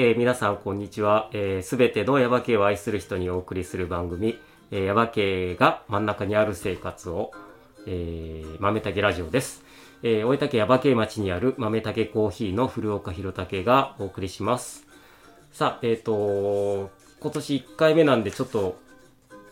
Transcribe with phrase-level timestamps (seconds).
[0.00, 1.28] えー皆さんこんにちは。
[1.32, 4.38] す、えー、べ、てのヤバ系を愛する人にお送りする番組、
[4.70, 7.32] えー、ヤバ系が真ん中にある生活を、
[7.84, 9.64] えー、豆竹ラジオです。
[10.04, 14.86] えー、大分県ヤバ系町にある豆竹コーヒーの古岡弘武がお送りします。
[15.50, 18.78] さあ、えっ、と今年1回目なんでちょっと、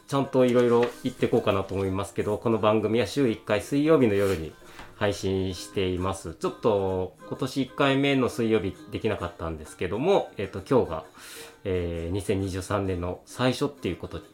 [0.07, 4.53] ちゃんといろいろ言っていこうかなと思いますけど、この番組は週1回水曜日の夜に
[4.97, 6.35] 配信しています。
[6.35, 11.05] ちょっと今年1回目の水曜日できなかったんですけども、えっ、と今日が、
[11.65, 14.25] えー2023年の最初っていうことに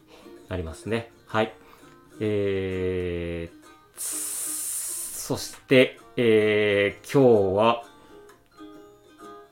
[0.47, 1.11] なりますね。
[1.27, 1.53] はい。
[2.21, 7.83] えー、そして、えー今日は、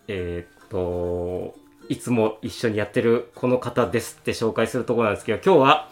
[0.07, 1.55] えーっと、
[1.89, 5.89] いつも一緒にやってるこの方ですって紹介するところなんですけど、今日は、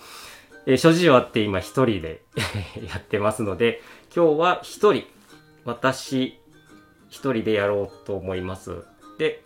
[0.65, 2.21] えー諸事情あって今一人で
[2.87, 3.81] やってますので、
[4.15, 5.03] 今日は一人、
[5.65, 6.39] 私
[7.09, 8.83] 一人でやろうと思います。
[9.19, 9.43] で、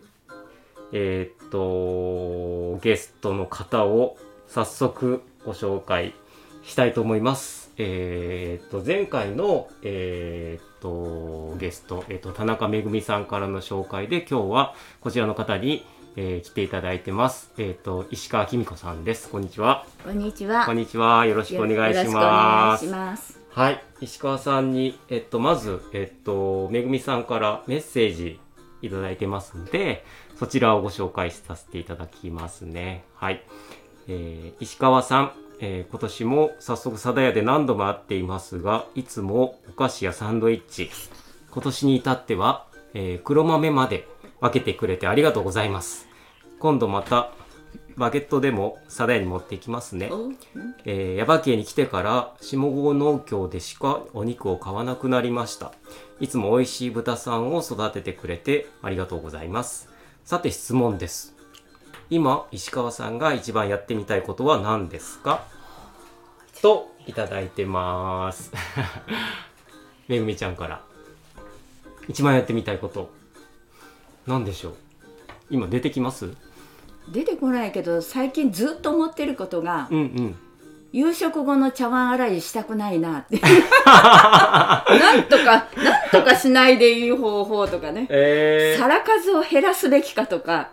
[0.94, 6.14] えーっと、ゲストの方を早速ご紹介
[6.64, 7.72] したいと思います。
[7.78, 17.52] えーっと、前回の、えーっと、ゲスト、えーっと、田中めぐみさんからの紹介で、今日はこちらの方に、えー来ていただいてます。
[17.58, 19.30] えーっと、石川きみこさんです。
[19.30, 19.86] こんにちは。
[20.05, 20.66] こんにちは。
[20.66, 21.25] こんにちは。
[21.25, 22.92] よろしくお願いしよろしくお願ますいし。
[22.92, 23.42] ます。
[23.56, 28.40] はい、石川さんに、えっと、まず、えっと、めぐみさんからメッセージ
[28.82, 30.04] いただいてますので、
[30.40, 33.04] そちらをご紹介させていただきますね。
[33.14, 33.44] はい。
[34.08, 40.90] えー石川さん、えー今年も早速、サダヤで何度も会っていますが、いつもお菓子やサンドイッチ、
[41.52, 44.08] 今年に至っては、えー黒豆まで
[44.42, 46.08] 分けてくれてありがとうございます。
[46.58, 47.30] 今度また、
[47.95, 50.09] バゲットでもサダヤに持っていきますね。
[50.11, 50.31] お
[50.86, 55.71] えー、耶馬渓に来てから下郷農協でしかお肉を買わなくなりました。
[56.20, 59.89] いつも美味しい豚さんを育ててくれてありがとうございます。
[60.26, 61.36] さて質問です。
[62.09, 65.45] 今石川さんが一番やってみたいことは何ですか？
[66.61, 68.52] といただいてます。
[70.08, 70.82] めぐみちゃんから。
[72.08, 73.09] 一番やってみたいこと。
[74.27, 74.76] 何でしょう？
[75.49, 76.32] 今出てきます？
[77.09, 80.36] 出てこないけど最近ずっと思ってることがうんうん。
[80.93, 83.39] 夕食後の茶碗洗いしたくないなって。
[83.41, 84.83] な
[85.17, 85.65] んとかなん
[86.11, 88.05] とかしないでいい方法とかね。
[88.11, 90.69] えー、皿数を減らすべきかとか。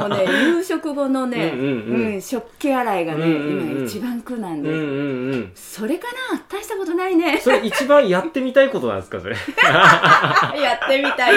[0.00, 0.24] もうね
[0.56, 2.20] 夕食後のね、うんうんうん。
[2.20, 3.70] 食器洗いがね、うんうんうん。
[3.76, 5.52] 今一番苦なんで、うんうんうん。
[5.54, 6.42] それかな？
[6.48, 7.38] 大したことないね。
[7.40, 9.36] それ一番やってみたいことなんですかそれ？
[10.60, 11.34] やってみたい。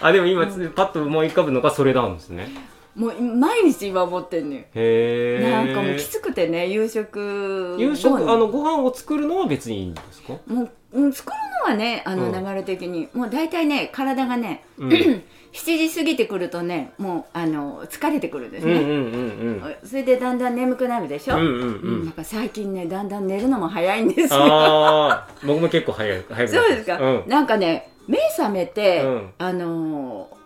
[0.00, 2.48] あでも今パッと思い浮かぶのがそれなんですね
[2.94, 4.60] もう毎日今思ってんのよ。
[4.74, 10.34] へえなんかもうきつくてね夕食夕食あのご飯を作るのは別にいいんですか？
[10.46, 12.44] もう、うん、作るのはねあのうん。
[12.44, 14.90] 流れ的に、もう大体ね体がね、うん。
[15.54, 21.60] 7時過ぎてくるとねもうあの疲れてくるんですね、うんうんうんそれでだんだん眠くなるでしょ、うんうんうん。
[21.60, 24.40] ううんなんか最近ねだんだん寝るのも早いんですよ。
[24.42, 27.28] ああ僕も結構早い早くなってそうですか、うん。
[27.28, 29.30] なんかね目覚めて、うん。
[29.38, 30.43] あのー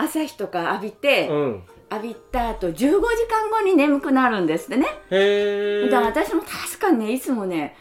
[0.00, 1.62] 朝日とか浴びて、うん。
[1.92, 7.74] 浴びた後15時間後に眠くなるんですってね、へえだから私も確かにねいつもね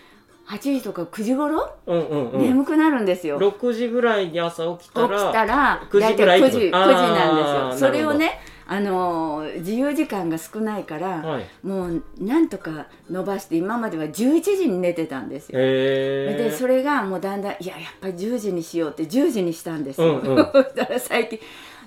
[0.48, 2.42] 8時とか9時頃、うんうんうん。
[2.42, 3.38] 眠くなるんですよ。
[3.38, 7.90] 6時ぐらいに朝起きた起きらたら9時ぐらい大体9時9時なんですよ。
[7.90, 11.46] それをねあのー自由時間が少ないから、はい。
[11.62, 20.52] もうなんとか伸ばして今までは11時に寝てたんですよ、でそれがもうだんだんいややっぱり10時にしようって10時にしたんですよ、うんうん。
[20.52, 21.40] そしたら最近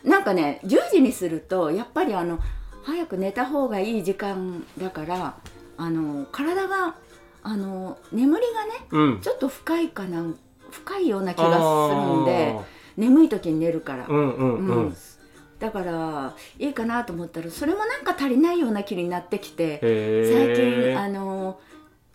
[0.04, 2.38] なんかね10時にするとやっぱりあの
[2.82, 5.36] 早く寝た方がいい時間だから
[5.76, 6.96] あの体が
[7.44, 9.20] あの眠りがねうん。
[9.20, 10.24] ちょっと深いかな
[10.70, 11.44] 深いような気が
[11.88, 12.56] するんで
[12.96, 14.96] 眠い時に寝るから、うんうんうん、うん。
[15.58, 21.60] だからいいかなと思ったらそれもなんか足りないような気になってきてへ最え近あの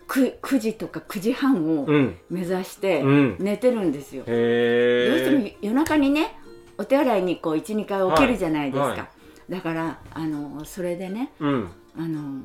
[0.10, 2.18] 9, 9時とか9時半をうん。
[2.30, 3.36] 目指してうん。
[3.40, 4.24] 寝てるんですよ。
[4.26, 6.38] どうへしても夜中にね
[6.78, 9.08] お手洗いにこう12回起きるじゃないですか、はいは
[9.50, 11.70] だからあのそれでねうん。
[11.98, 12.42] あの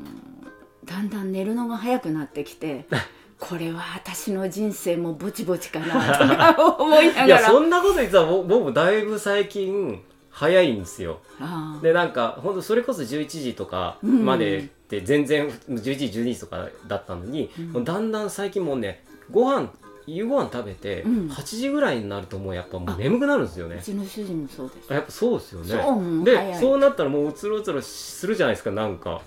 [0.85, 2.87] だんだん寝るのが早くなってきて
[3.39, 7.27] これは私の人生もぼちぼちかなとか思いないがら。
[7.27, 10.01] やそんなこと言ってたら僕だいぶ最近
[10.31, 11.21] 早いんですよ。
[11.83, 17.85] でなんか本当それこそ11時とかまでって全然11時12時とかだったのに、うん。
[17.85, 19.71] だんだん最近もうねご飯
[20.07, 21.29] 夕ご飯食べてうん。
[21.29, 24.93] 8時ぐらいになるともうやっぱもう眠くなるんですようねちの主人もそうです。
[24.93, 25.69] やっぱそうですよね。
[25.83, 26.61] そうもうで早い。
[26.61, 29.21] そうなったらもううつろうつろするじゃないですかなんか。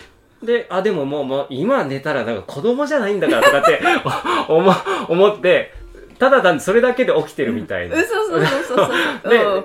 [0.43, 3.79] であでももうもう今寝たらなんか子供じゃないんだからとかって
[4.51, 4.71] 思
[5.07, 5.73] 思って
[6.19, 7.95] ただ単にそれだけで起きてるみたいな。
[7.95, 8.89] そうそうそうそうそう。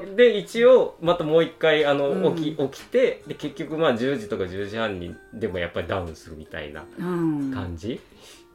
[0.01, 2.35] うんでで一応またもう一回あの、うん。
[2.37, 7.53] 起き起きてで結局まあ10時とか10時半にでもやっぱりダウンするみたいなうん。
[7.53, 8.01] 感じ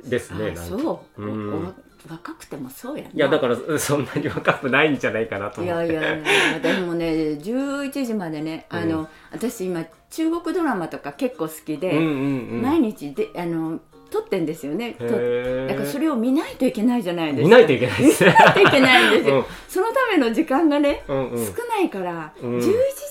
[0.04, 0.78] ですね、あなんか。
[0.78, 1.54] そう、うん。
[1.54, 1.74] おお
[2.10, 3.10] 若くてもそうやな。
[3.10, 5.94] いやだからそんなに若くないんじゃないかなとい思って。
[5.94, 6.24] やいやい
[6.54, 7.06] やでもね
[7.42, 12.62] 11時までねあの、私今中国ドラマとか結構好きで、うんうんうん。
[12.62, 13.80] 毎日であの
[14.12, 14.96] 撮ってんですよね。
[15.00, 17.50] だからそれを見ないといけないじゃないですか。
[17.50, 18.24] 見ないといけないです。
[18.24, 19.46] ね見ないといけないんですよ、うん。
[19.68, 21.46] そのための時間がね、うんうん。
[21.46, 22.58] 少ないから、うん。
[22.58, 22.62] 11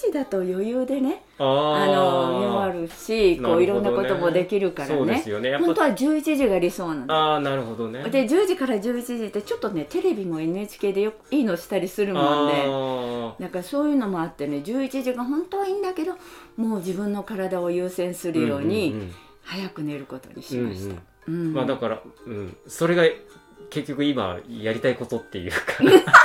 [0.06, 2.03] 時だと余裕でねああの
[2.86, 5.22] るしこういろんなこともできるからね。
[5.40, 5.56] ね。
[5.58, 8.02] 本当は11時が理想なんだああなるほどね。
[8.04, 16.14] で10時から11時ってちょっとねテレビも NHK でよいいのしたりするもんであだからそういうのもあってね11時が本当はいいんだけど
[16.56, 19.14] もう自分の体を優先すーるように、んんん。
[19.42, 20.96] 早く寝ることにしました、
[21.28, 21.52] うん。
[21.52, 23.04] まあだから、うん、それが
[23.70, 25.56] 結局今やりたいことっていうか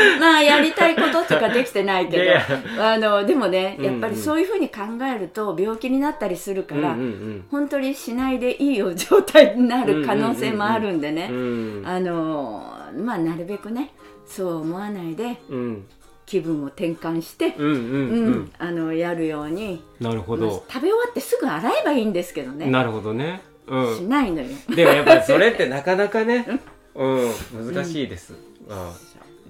[0.20, 3.92] まあやりたいこととかできてないけどあのでもねうんうん。
[3.92, 7.44] やっぱりそういうふうに考えると病気になったりするから、うんうん。
[7.50, 13.92] 本当にしないでいいよ状態になる可能性もあるんでね、うんうんあのまあなるべくね
[14.26, 15.86] そう思わないでうん。
[16.26, 17.78] 気分を転換して、うんうんうん。
[17.78, 19.82] うんあのやるように。
[20.00, 22.66] なるほまあど食べ終わってすぐ洗えばいいんですけどね。
[22.66, 23.40] なるほどね。
[23.66, 24.48] うしんないのよ。
[24.74, 26.46] でもやっぱりそれってなかなかね
[26.94, 28.34] うん難しいです。
[28.68, 28.92] あ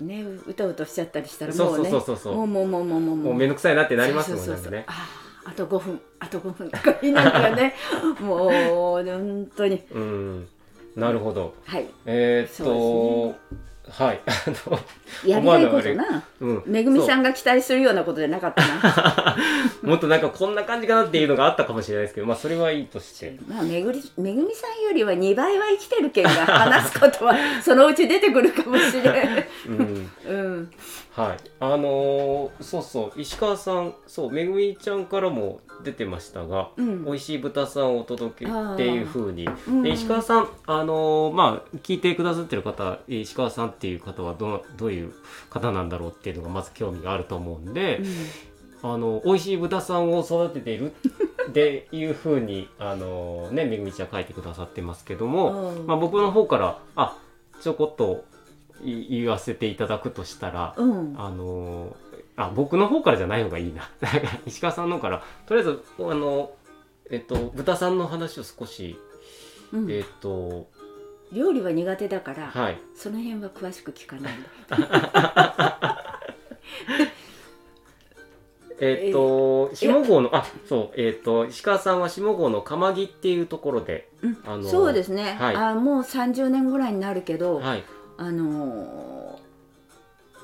[0.00, 2.34] ねうとうとしちゃったりしたらそうそうもうねそうそうそう。
[2.34, 3.34] もうもうもうもうもうもう。
[3.34, 4.86] めんどくさいなってなりますもんね。
[5.44, 7.74] あと5分あと5分とか言いながらね。
[8.20, 9.82] もう本当に。
[9.90, 10.48] うん。
[10.96, 11.54] なるほど。
[11.64, 11.86] はい。
[12.06, 13.34] えーっと
[13.90, 14.20] はい。
[14.26, 14.78] あの
[15.26, 16.22] やりたいことな。
[16.40, 16.62] うん。
[16.66, 19.36] めぐみさんが期待するようなことじゃなかったな。
[19.82, 23.36] もっとなんかこんな感じかなっていうのがあったかもしれないですけどまあそれはいいとして。
[23.48, 30.70] まあめぐりめぐみさんよりは2倍は生きてるけんが話すことはそのうち出てくるかもしれんうんうん
[31.20, 31.38] はい。
[31.60, 33.20] あのーそうそう。
[33.20, 37.04] 石川さんそうめぐみちゃんからも出てましたが、うん。
[37.04, 39.46] 美味しい豚さんをお届けっていう風に。
[39.68, 45.12] うんで石川さんあのーまあ聞いてくださってる方石川さんっていう方はどうどういう
[45.50, 48.00] 方なんだろうっていうのがまず興味があると思うんで、
[48.82, 50.92] あの美味しい豚さんを育てている
[51.48, 55.86] っていうふうにあのねめぐみちゃん書いてくださってますけども、うん。
[55.86, 57.18] まあ、僕の方からあ
[57.60, 58.29] ちょこっとい
[58.84, 61.14] 言わせていただくとしたら、うん。
[61.18, 61.96] あの
[62.36, 63.90] あ僕の方からじゃない方がいいな。
[64.46, 65.22] 石川さんの方から。
[65.46, 66.52] とりあえずあの
[67.10, 68.98] えっと豚さんの話を少し、
[69.72, 69.90] うん。
[69.90, 70.68] えっと
[71.32, 72.78] 料理は苦手だから、はい。
[72.94, 74.36] その辺は詳しく聞かないん
[74.68, 75.96] だ
[78.82, 84.38] えっと下郷のあそうえっと石川さんは下郷の釜木っていうところで、うん。
[84.46, 85.56] あのそうですね、はい。
[85.56, 87.84] あもう30年ぐらいになるけど、はい
[88.20, 89.38] あの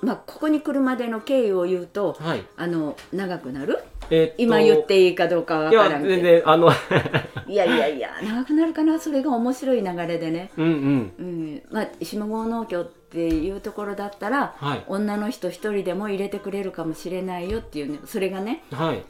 [0.03, 2.45] ーまあここに来るまでの経緯を言うとはい。
[2.57, 3.79] あの長くなる？
[4.11, 6.15] え今言っていいかどうかわいやからんけど。
[6.15, 6.71] 全然あの
[7.49, 8.99] いやいやいや長くなるかな？
[9.01, 11.13] それが面白い流れでね、うんうん。
[11.19, 11.63] うん。
[11.71, 14.85] まあ、下郷農協っていうところだったらはい。
[14.87, 19.03] 女の人一人でも入れてくれるかもしれないよっていうねそれがねはい。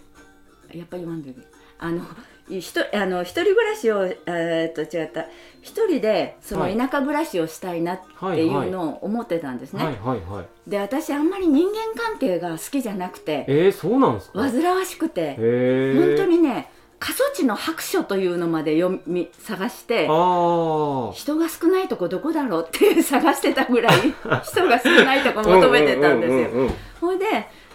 [0.79, 1.49] やっぱり言わんといけない
[1.81, 2.01] あのい
[2.49, 5.26] ひとあの一人暮らしをえーっと違った。
[5.62, 6.76] 一人でそのはい。
[6.76, 9.97] 田舎暮らしをしたいなっていうのを思ってたんですね、はい。
[9.97, 10.21] はい。
[10.21, 10.71] はい。
[10.71, 14.47] で私あんまり人間関係が好きじゃなくてえー、そうなんですか？
[14.47, 23.99] へ煩わしくてえ本当にね過疎地の白書というのまで読み探して人が少ないとこどこだろうって探してたぐらい
[24.45, 26.71] 人が少ないとこ求めてたんですよ。
[27.00, 27.26] ほいで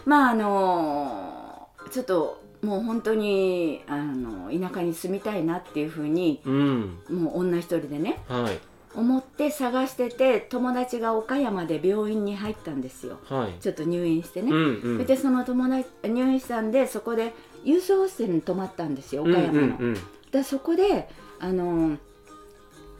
[0.06, 7.00] まああのちょっともう本当にあの田舎に住みたいなっていうふうにうん。
[7.10, 8.60] もう女一人でねはい。
[8.94, 13.20] 思って探してて友達が岡山で病院に入ったんですよ。
[13.26, 13.62] はい。
[13.62, 14.52] ちょっと入院してね。
[14.52, 15.06] うんうん。
[15.06, 19.52] でその友達入院したんでそこで郵送ホステルに泊まったんですよ岡山の。
[19.52, 19.98] うんうんうん。
[20.32, 21.98] でそこであの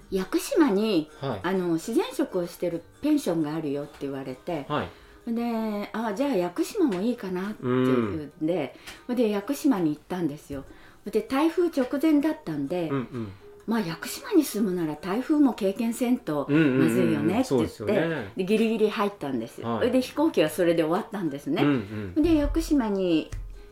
[0.10, 1.40] 屋久島にはい。
[1.44, 4.88] あの自然食をしてるペンションがあるよって言われてはい
[5.36, 8.32] であじゃあ屋久島もいいかなっていうん。
[8.42, 8.76] で、
[9.10, 10.66] で屋久島に行ったんですよ。
[11.06, 13.32] で台風直前だったんで、うんうん。
[13.68, 18.32] まあ屋久島に住むなら台風も経験せんとうんうんうんまずいよねって言って、よね。
[18.36, 19.92] でギリギリ入ったんですよ、はい。
[19.92, 22.24] で飛行機はそれで終わったんですね、うんうん。
[22.24, 23.30] で屋久島に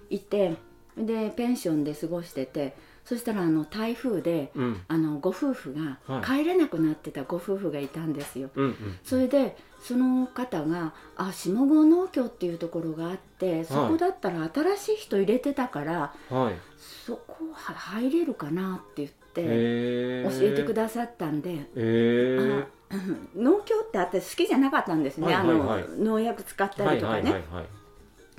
[0.09, 0.55] 行って
[0.97, 4.81] でペンションで過ごしててそしたらあの台風でうん。
[4.87, 6.23] あのご夫婦がはい。
[6.23, 8.49] 帰れなくなってたご夫婦がいたんですよ。
[8.55, 8.75] うんうん。
[9.03, 16.53] それでその方が「あ下郷農協っていうところがあってそこだったら新しい人入れてたから、はい。
[16.77, 21.51] そこは入れるかな」って言ってへ教えてくだださったんで。
[21.51, 22.95] へえあ
[23.35, 27.43] 農協って私好きじゃなかったんですね、あの農薬使ったはいりとかね、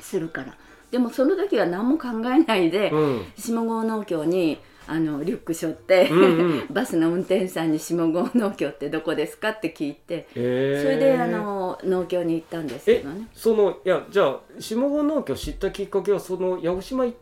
[0.01, 0.57] するから。
[0.91, 3.25] でもその時は何も考えないで、うん。
[3.37, 6.67] 下郷農協にあのリュック背負って、うんうん。
[6.75, 13.29] バスの運転手さんに下郷農協ってどこですかって聞いてへえそれであの農協に行ったんですけえどね。
[13.33, 17.17] そのいやじゃあ下郷農協知ったきっかけはその八尾島行っ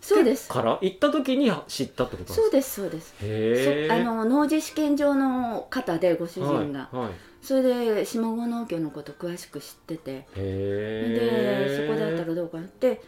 [0.00, 0.48] そうです。
[0.50, 0.78] から？
[0.82, 3.92] 行った時に知ったってことなんそうですそうです。
[3.92, 7.10] あの農事試験場の方でご主人が、はいはい。
[7.40, 7.62] それ
[7.94, 10.26] で下郷農協のこと詳しく知ってて。
[10.34, 13.00] でそこだったらどうかなって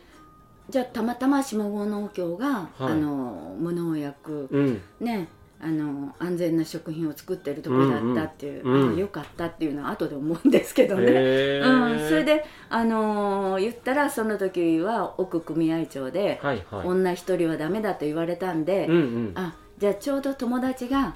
[0.68, 2.92] じゃあたまたま下郷農協が、はい。
[2.92, 4.82] あの無農薬うん。
[5.00, 11.06] ねあの安全な食品を作ってるところだったっていう、うんうんあよかったっていうのは後で思うんですけどね。
[11.06, 16.86] うん、それで、あのー言ったらその時は奥組合長で、はいはい。
[16.86, 19.32] 女一人はダメだと言われたんで、うんうん。
[19.34, 21.14] あじゃあちょうど友達が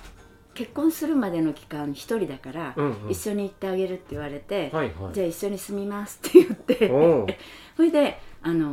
[0.55, 3.11] 結婚するまでの期間一人だから、うんうん。
[3.11, 5.15] 一緒に行ってあげるって言われて、はいはい。
[5.15, 6.89] じゃあ一緒に住みますって言って
[7.77, 8.69] それで、あの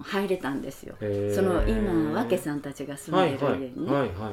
[0.00, 0.94] ー入れたんですよ。
[1.34, 3.92] その今わけさんたちが住んでる家にね。
[3.92, 4.32] はいは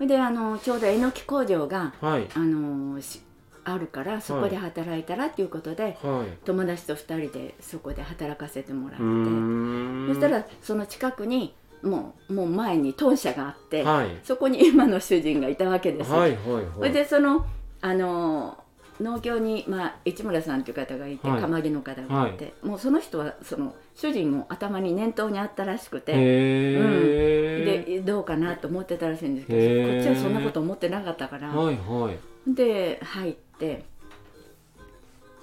[0.00, 2.12] いであのちょうどえのき工場がはい。
[2.12, 3.20] はいあのし
[3.64, 6.36] あるからそこで働いたらっていうことで、はい。
[6.44, 10.14] 友達と2人でそこで働かせてもらって。
[10.14, 14.18] そしたらその近くにもうもう前に豚舎があって、はい。
[14.24, 16.18] そこに今の主人がいたわけですよ。
[16.18, 17.46] はいはいでその
[17.80, 18.58] あの
[19.00, 21.40] 農協に、まあ、市村さんという方がいて、はい。
[21.40, 26.12] 釜木の方がいて、もうその人はその主人も頭に念頭にあったらしくて。
[26.12, 27.42] へえ
[27.86, 32.54] でどうかなと思ってたらしいんですけど、こっちはそんなこと思ってなかったから、はいはい。
[32.54, 33.84] で入って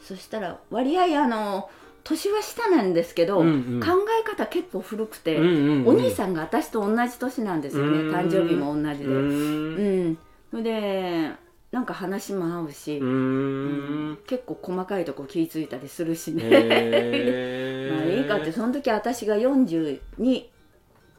[0.03, 1.69] そしたら割合あの
[2.03, 3.79] 年は下なんですけど、うんうん。
[3.79, 3.87] 考
[4.19, 5.87] え方結構古くて、うんうんうん。
[5.87, 7.99] お兄さんが私と同じ年なんですよね。
[7.99, 8.15] うん。
[8.15, 9.05] 誕生日も同じで。
[9.05, 9.09] う
[10.51, 10.63] うん。
[10.63, 11.31] で
[11.71, 14.17] なんか話も合うし、うーん。
[14.27, 16.43] 結構細かいとこ気ぃ付いたりするしね。
[16.45, 19.99] へ まあいいかってその時私が42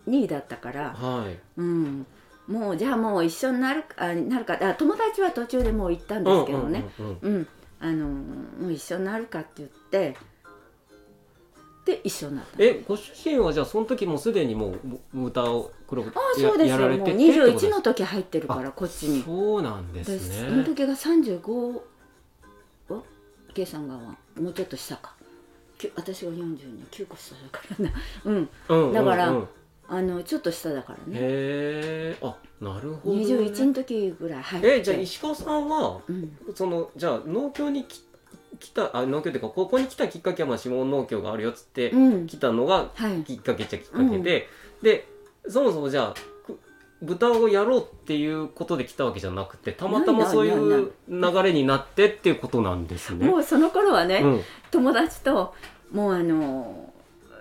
[0.09, 1.39] 2位だったから、はい。
[1.57, 2.07] うん、
[2.49, 7.49] もうじゃあもう一緒になるかあなるかあ友達は途中でもう行ったんですけどね、うんうんうんうん
[7.83, 10.15] あのもう一緒になるかって言って
[11.91, 12.51] で一緒になった。
[12.59, 16.81] えご主人はじゃあその時もうすでにもうぶ豚を黒くああそうですやよ。
[16.83, 19.23] もうられててってことです21の時入ってるからこっちに。
[19.23, 20.19] そうなんでです。
[20.19, 21.81] すねその時が35
[22.91, 23.05] お
[23.55, 25.15] 計算がもうちょっと下か。
[25.97, 27.93] 私が429個下だからな。
[28.25, 28.49] うん。
[28.69, 29.49] うんうんだからうん
[29.93, 31.03] あのちょっと下だからね。
[31.15, 33.25] へえあなるほどね。
[33.25, 34.77] 21の時ぐらい入って。
[34.79, 36.37] えじゃあ石川さんはうん。
[36.55, 38.05] そのじゃあ農協にき
[38.61, 42.27] 来たあ農協っていうかここに来たきっかけはまあ下農協があるよっつってうん。
[42.27, 43.23] 来たのがはい。
[43.25, 44.49] きっかけっちゃきっかけで、
[44.83, 45.09] で
[45.49, 46.15] そもそもじゃあ
[46.47, 46.59] く
[47.03, 53.27] 豚をやろうっていうことで来たわけじゃなくてたまたまそういう流れになってっていうことなんですね。
[53.27, 54.41] もうその頃はね、うん。
[54.71, 55.55] 友達と
[55.91, 56.90] もうあの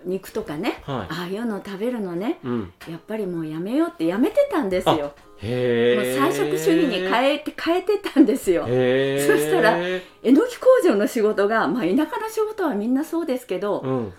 [0.09, 1.13] 肉とかねはい。
[1.13, 4.95] ああいうの食べるのねうん、やっぱりもうやめようってやめてたんですよ。
[4.95, 8.65] もう菜食主義に変えて変えてたんですよ。
[8.67, 14.13] へそしたらええのき工場の仕事が、まあ、田舎の仕事はみんなそうですけど、うん。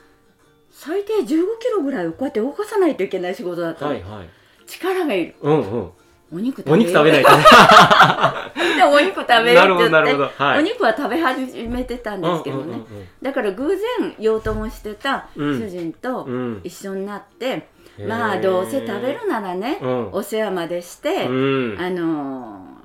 [0.70, 1.36] 最低1 5キ
[1.70, 4.28] ロぐらいをこうやって動かさないといけない仕事だったの、はいはい。
[4.66, 5.34] 力がいる。
[5.42, 5.90] うんうん
[6.32, 7.44] お肉食べお肉食べないとね。
[8.76, 10.42] でお肉食べよう って言って。
[10.42, 10.58] はい。
[10.58, 12.84] お肉は食べ始めてたんですけどね、うんうん
[13.22, 16.32] だから偶然養豚をしてた主人とうん。
[16.32, 17.68] うん一緒になって、
[17.98, 20.08] うんまあどうせ食べるならね、うん。
[20.12, 21.76] お世話までして、うん。
[21.78, 22.80] あのー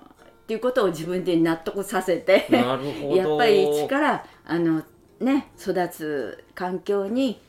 [0.45, 4.83] っていうことを自分で納得させてやっぱり一からあの
[5.19, 7.41] ね育つ環境に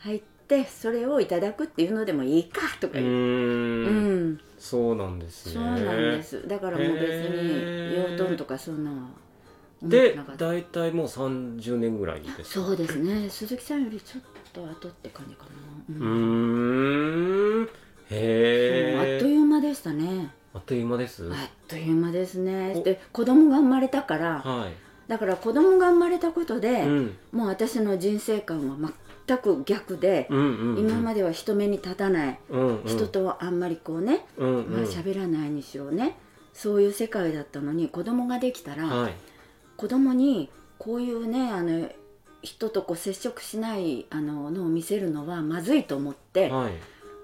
[0.00, 4.30] 入ってそれをいただくっていうのでもいいかとかう言う、うん。
[4.32, 5.52] んそうなんですね。
[5.54, 5.80] そうなん
[6.16, 6.46] です。
[6.48, 8.90] だからもう別に養豚とかそんな
[9.82, 12.36] で大体もう30年ぐらいです。
[12.36, 13.28] かそうですね。
[13.28, 14.22] 鈴木さんよりちょっ
[14.52, 15.50] と後って感じかな、
[15.90, 17.68] ううんーん。
[18.10, 20.30] へもうあっえという間でしたね。
[20.54, 21.30] あっという間です。
[21.30, 21.36] あっ
[21.68, 22.72] という間ですね。
[22.76, 22.82] お。
[22.82, 24.40] で子供が生まれたから。
[24.40, 24.70] は
[25.08, 27.16] だから子供が生まれたことで、いうん。
[27.32, 28.76] もう私の人生観は
[29.26, 32.86] 全く逆で、今までは人目に立たない、うんうん。
[32.86, 34.72] 人とはあんまりこうね、うんうん。
[34.72, 36.16] まあ喋らないにしろね。
[36.52, 39.14] そういう世界だったのに子供ができたら、はい。
[39.76, 41.88] 子供にこういうねあの
[42.42, 46.72] 人とこう接触しないあののを見せるのはまずいと思って、はい。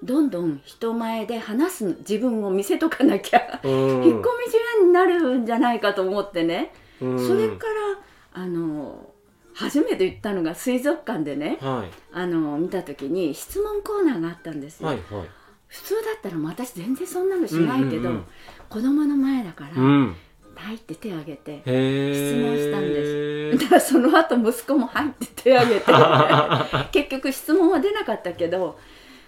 [0.03, 3.71] どんどん人前で話す自分を見せとかなきゃ、うん。
[3.71, 4.23] 引っ込み思
[4.81, 7.27] 案になるんじゃないかと思ってね、うん。
[7.27, 9.12] それからあの
[9.55, 15.29] 初めて行ったのが水族館でねはあの見た時に質問コーナーがあったんですいよ、はいはい。
[15.67, 18.25] 普通だったらもう私全然そんなのしないけど、うんうんうん。
[18.69, 20.17] 子供の前だから、うん。
[20.55, 25.87] 入って手を挙げて質問したんで だからその後息子も入って手を挙げて
[26.93, 28.79] 結局質問は出なかったけど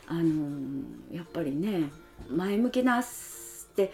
[0.07, 1.91] あのーやっぱりね
[2.31, 3.05] 前向きなっ
[3.75, 3.93] て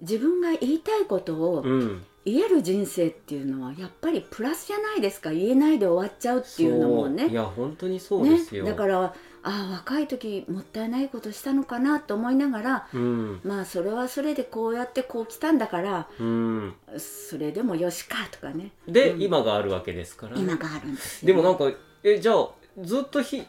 [0.00, 5.30] 自分が言いたいことをうん言える人生っていうのはやっぱりプラスじゃないですか。
[5.30, 7.10] 言えないで終わっちゃうっていうのもそう。
[7.10, 8.70] いねや本当にそうですよ、ね。
[8.70, 13.40] だからああ若い時もったいないことしたのかなと思いながらうん。
[13.44, 16.74] まあそれはそれでこうやってこう来たんだからうん。
[16.98, 18.72] それでもよしかとかね。
[18.86, 19.22] で、うん。
[19.22, 20.42] 今があるわけですからね。
[20.42, 21.34] 今があるんですよ。
[21.34, 21.70] でもなんか
[22.02, 22.48] えじゃあ
[22.82, 23.46] ずっとひ引っ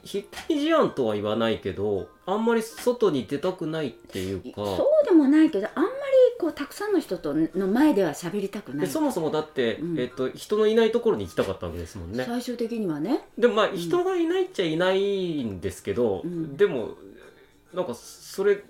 [0.47, 4.63] 込み思案とは言わないけどあんまり外に出たくないっていうか。
[4.63, 5.93] そうでもないけどあんまり
[6.39, 8.87] こうたくさんの人との前では喋りたくない。
[8.87, 9.99] でそもそもだって、うん。
[9.99, 12.23] えっと、人のいないところに行きたかったわけですもんね。
[12.25, 13.21] 最終的にはね。
[13.37, 13.77] でもまあん。
[13.77, 16.55] 人がいないっちゃいないんですけど、うん。
[16.55, 16.95] でも
[17.73, 18.63] なんかそれ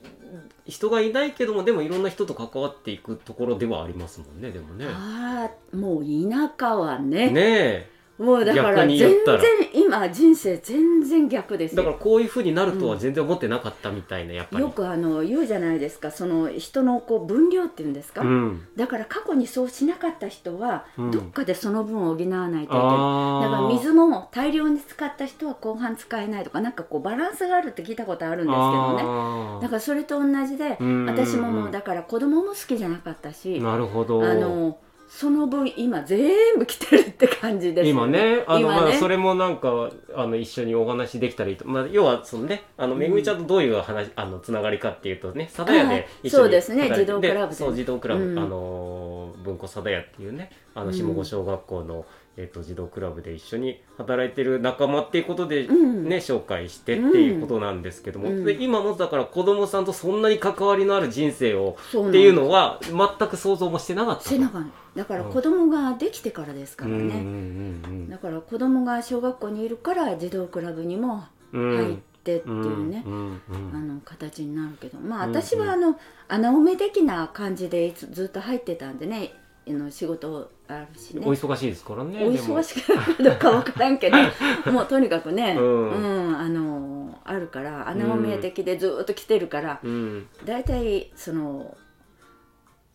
[0.68, 4.86] 人がいないけどもでもいろんな人と関わっていくところではありますもんねでもね。
[4.88, 7.30] ああもう田舎はね。
[7.32, 7.90] ね
[8.20, 9.40] もうだから逆全然
[9.74, 14.64] 今人生全然逆ですだからこういうふうになるとは全然思ってなかったみたいなやっぱり。
[14.64, 16.12] よくあの言うじゃないですか。
[16.12, 21.12] その人のこう分量っていうんですか、うん、だから過去にそうしなかった人は、うん。
[21.12, 22.86] どっかでその分を補わないといけない。
[22.86, 29.62] あだから水も大量に使った人は後半使えないとかなんかこうバランスがあるって聞いたことあるんですけどね。
[29.62, 31.06] だからそれと同じでうん。
[31.06, 34.24] 私ももうだから子供も好きじゃなかったしなるほど。
[34.24, 34.78] あの
[35.10, 38.82] その分今全部来てるって感じです今ねあの今ね。
[38.82, 43.00] まあそれもなんかあの一緒にお話できたらいいと、まあ、要はそのねあのうん。
[43.00, 46.92] めぐみちゃんとどういう話あのつながりかっていうとね貞屋で一緒にそうですね。
[46.96, 48.40] 児童クラブでそう児童クラブ、うん。
[48.40, 50.94] あの文庫貞屋っていうねあのうん。
[50.94, 52.06] 下郷小学校の、
[52.40, 56.08] えっと児童クラブで一緒に働いてる仲間っていうことで、うん。
[56.08, 58.46] ね紹介してっていうことなんですけども、うん。
[58.46, 64.30] で今もだから子供さんとそんなに関わりのある人生をっていうのは全く想像もしてなかったと。
[64.30, 67.76] 背中にだから子供ができてからですからね、
[68.10, 71.78] だから子供が小学校にいるから児童クラブにもうん。
[71.78, 75.98] 入ってっていうね、うんうんうんあの形になるけどまあうん私はあの
[76.28, 82.24] 穴埋め的な感じでずっと入ってたんでねあの仕事あるしねお忙しいですからね。
[82.24, 84.18] お忙しくなるかどうかわからんけど
[84.72, 90.28] もうとにかくね、ううんんあのあるから穴埋め的でずっと来てるから、うん。
[90.46, 91.76] 大体その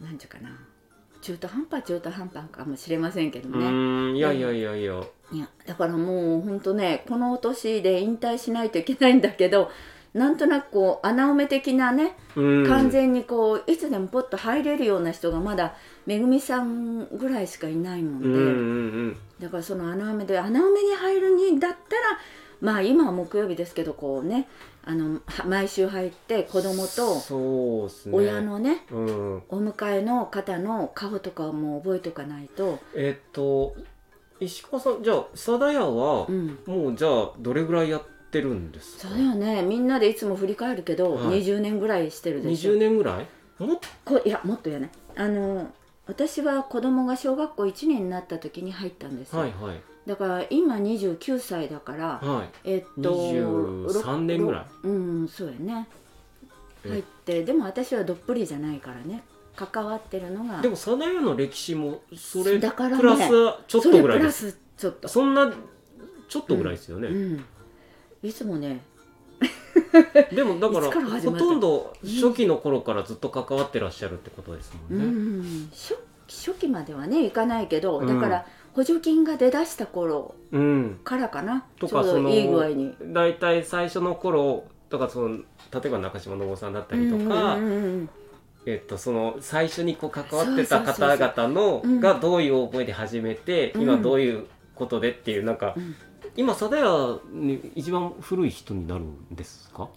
[0.00, 0.50] なんていうかな
[1.20, 4.16] 中途半端中途半端かもしれませんけどうね、ん。
[4.16, 5.02] いやいやいやいや。
[5.32, 9.70] いやだからもうほんとねこの年で引退しないといけないんだけど
[10.14, 12.66] なんとなくこう穴埋め的なねうん。
[12.68, 15.74] 完全にこういつでもポッと入れるような人がまだ
[16.06, 18.40] めぐみさんぐらいしかいないもんで、うんう
[19.08, 21.78] んだからその穴埋めで穴埋めに入るにだったら
[22.60, 24.48] まあ今は木曜日ですけどこうね
[24.84, 26.88] あのは毎週入って子供うん。
[26.88, 27.90] と。
[28.12, 28.40] 親。
[28.40, 29.42] のねうん。
[29.48, 33.74] お迎えの方の顔とかも覚えとかないと、えっと
[34.40, 39.08] 石川さんじゃあ貞屋はうん、もうじゃあどれぐらいやってるんですか？
[39.08, 39.62] そうだよね。
[39.62, 41.42] みんなでいつも振り返るけど、はい。
[41.42, 42.72] 20年ぐらいしてるで二しょ。
[42.72, 43.26] 十年ぐらい？
[43.62, 44.90] もっこいやもっとやね。
[45.16, 45.70] あの
[46.06, 49.80] 私は子供が小学校1年になった時に入ったんですよ、はいはい。
[50.06, 52.48] だから今29歳だからはい。
[52.64, 54.64] えっと23年ぐらい？
[54.84, 54.92] ろう
[55.24, 55.88] んそうやね。
[56.84, 56.88] え。
[56.90, 59.22] 入ってでも私はどっぷりじゃないからね。
[59.56, 60.60] 関わってるのが。
[60.60, 63.00] でも貞屋の歴史もそれだからね。
[63.00, 63.28] プラス
[63.68, 64.50] ちょっとぐらいです。
[64.50, 65.08] そちょっと。
[65.08, 65.52] そんな
[66.28, 67.06] ちょっとぐらいですよね。
[67.08, 67.44] うん
[68.24, 68.80] いつもね。
[70.32, 75.48] でもだからほとんど初期の頃からずっと関わってらっしゃるってことですもうんね。
[75.48, 78.06] ん初初期まではねいかないけどうん。
[78.06, 81.00] だから補助金が出だした頃うん。
[81.04, 81.66] からかな。
[81.78, 82.96] とかそのいい具合に。
[83.02, 85.44] 大体最初の頃とかその例
[85.84, 88.08] えば中島信夫さんだったりとか、うんうんうん
[88.66, 93.82] えっと、その最初にこう関わってた方々のうんがどういう思いで始めて、うん。
[93.82, 95.76] 今どういうことでっていうなんか、
[96.36, 99.88] うん今貞屋に一番古い人になるんですか？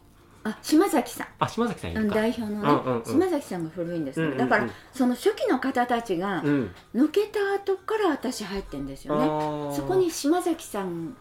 [0.44, 1.28] あ島崎さん。
[1.40, 2.02] あ島崎さんいか。
[2.16, 3.04] 代表のね、うんうんうん。
[3.04, 4.50] 島崎さんが古いんですよ、うんうんうん。
[4.50, 9.26] だからその初期の方たちがうん、抜けた後から私入ってんですよね。
[9.26, 9.74] あー。
[9.74, 11.18] そこに島崎さん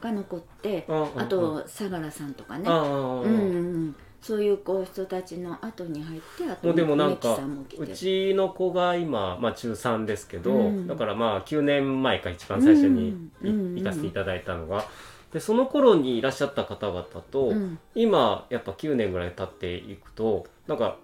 [0.00, 1.20] が残ってうんうんうん。
[1.20, 2.64] あと相良さんとかね。
[2.68, 3.22] あー。
[3.22, 7.38] うんうんうんそういうこう人たちの後に入ってあともうでもなんか
[7.78, 10.86] うちの子が今、まあ、中3ですけど、うん。
[10.86, 13.30] だからまあ9年前か一番最初にいうん。
[13.42, 13.74] うん。
[13.76, 14.84] 行かせていただいたのが
[15.32, 17.78] でその頃にいらっしゃった方々と、うん。
[17.94, 20.98] 今やっぱ9年ぐらい経っていくとなんか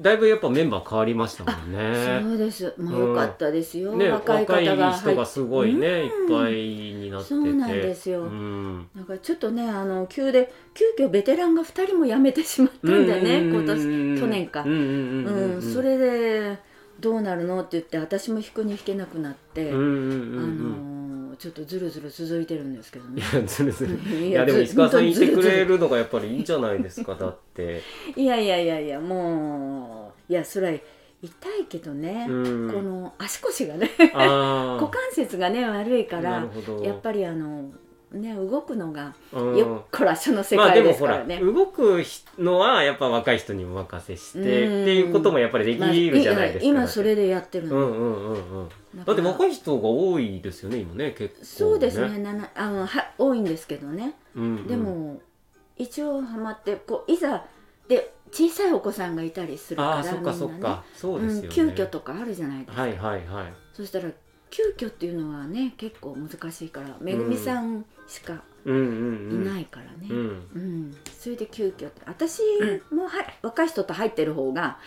[0.00, 2.20] だいぶやっぱメンバー変わりましたもんね。
[2.22, 2.74] そうです。
[2.78, 7.34] もう良かったですよ、ね、若い方が人がすごいね、いっうんぱいになってて。
[7.34, 8.22] そうなんですよ。
[8.22, 8.88] うん。
[8.94, 14.20] なんかちょっとねあの急で急遽ベテランが2人も辞めてしまったんだよね、今年。
[14.20, 14.62] 去年か。
[14.62, 16.58] うんうんうんうん、うんそれで
[17.00, 20.99] どうなるのって言って私も引くに引けなくなって、うん
[21.36, 23.22] ちょっとずるずる続いてるんですけどね。
[23.22, 27.82] いやずるずるいいやでも石川さんいてくれるるのがやっぱりいいんじゃないですかだって。
[28.16, 30.78] いやいやいやいやもういやそれは
[31.22, 32.72] 痛いけどね、うん。
[32.72, 33.90] この足腰がね。
[34.14, 36.48] あ 股関節がね悪いかなら
[36.82, 37.70] やっぱりあの
[38.12, 39.56] ね動くのがうん。
[39.56, 41.52] よっこらしょの世まあで界もほらですからね。
[41.52, 42.02] 動く
[42.38, 44.82] のはやっぱ若い人にお任せしてうん。
[44.82, 51.46] っていうこともやっぱりできまあるじゃないですか、いや今それでやってるの、うんうんうんうんだって若い人が多いですよね今ね結構ね。
[51.46, 54.66] そうですねななあのは多いんですけどね、うんうん。
[54.66, 55.20] でも
[55.76, 57.44] 一応ハマってこういざ
[57.88, 60.84] で小さいお子さんがいたりするからああそっかそっか。
[60.94, 63.52] そうですよね、うん、急遽とかあるじゃないですか、はいはいはい。
[63.72, 64.10] そしたら
[64.50, 68.76] 急遽っていうのはね結構難しいからめぐみさんしかうん。
[68.76, 68.88] うんいう
[69.40, 69.44] ん。
[69.44, 70.50] ないからね、うん。
[70.54, 72.42] うんそれで急遽私
[72.92, 74.78] もは若い人と入ってる方が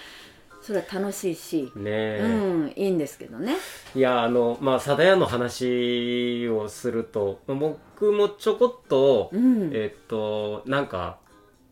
[0.63, 2.27] それは楽しいし、ねえ、う
[2.67, 3.57] んいいんですけどね。
[3.93, 9.71] いやあのまあ貞屋の話をすると僕もちょこっと、うん。
[9.73, 11.17] えっとなんか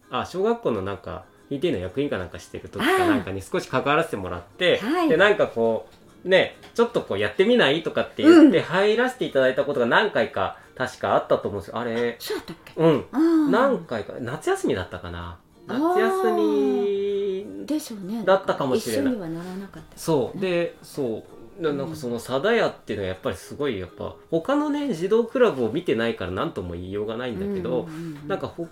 [0.09, 5.09] あ小学校のなんか PTA の役員かなんかしてる時かなんかに少し関わらせてもらって、はい。
[5.09, 5.87] でなんかこ
[6.25, 11.77] うねちょっとこうやってみないとかって言って入らせていただいたことが何回か確かあったと思うんですよ。
[11.77, 12.73] あれそうやったっけ？
[12.75, 13.51] うん。
[13.51, 18.23] 何回か夏休みだったかな夏休みでしょうね。
[18.25, 19.13] だったかもしれない。
[19.13, 19.97] 一緒にはならなかった。
[19.97, 20.39] そう。
[20.39, 21.23] でそ
[21.59, 21.61] う。
[21.61, 28.27] ななんかその貞屋っていうのはやっぱりすごいやっぱ他のね児童クラブを見てないから何とも言いようがないんだけど、うんうんうん。
[28.27, 28.67] なんかほ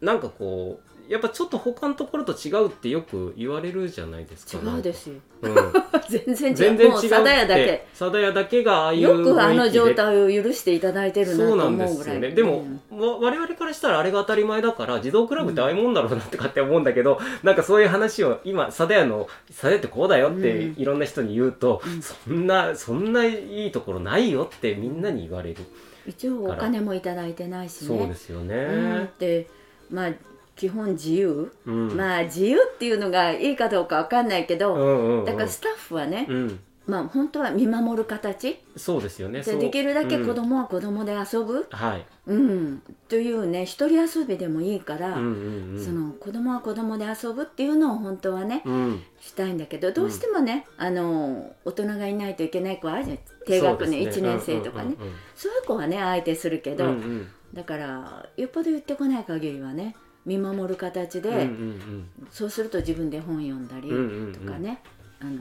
[0.00, 4.58] なんかこうやっぱちょっと他のところと違うってよく言われるじゃないですか。
[4.58, 5.16] 違うですよ。
[5.42, 5.54] うん、
[6.08, 6.56] 全然違う。
[6.56, 6.88] 全然違うって。
[6.88, 7.86] もう貞屋だけ。
[7.94, 12.30] 貞屋だけがああいうよくあの状態を許していただいてるなとそうなん思うぐらいですよね。
[12.30, 20.80] でも、わ我々からしたらあれが当たり前だから児童クラブってああいうもんだろうなとかって思うんだけど、なんかそういう話を今貞屋の貞屋ってこうだよってうん。
[20.80, 22.02] いろんな人に言うと、うん。
[22.02, 25.56] そんなそんないいところないよってみんなに言われる、
[26.06, 29.48] 一応お金もいただいてないしねそうですようんね、で
[29.90, 30.10] まあ
[30.56, 31.96] 基本自由、うん。
[31.96, 35.24] まあ自由っていうのがいいかどうかわかんないけうど、んうんうん。
[35.26, 38.58] だからスタッフはね、うん、まあ本当は見守る形。
[38.74, 39.42] そうですよね。
[39.42, 40.26] でできるだけうん。
[40.26, 42.82] 子供は子供で遊ぶ、はい、うん。
[43.08, 49.02] というね一人遊びでもいいから、うんうんうん、その子供は子供で遊ぶっていうのを本当はね、うん。
[49.20, 57.28] したいんだけどどうしてもね、あの大人がいないといけない子はあるじゃない低学年、1ね年生とかね、うんうんそういう子はね相手するけど、うんうん。
[57.52, 59.94] だからよっぽど言ってこない限りはね
[60.26, 62.08] 見守る形で、うんうんうん。
[62.30, 64.32] そうすると自分で本読んだりうんうんうん。
[64.34, 64.82] とかね、
[65.20, 65.40] あの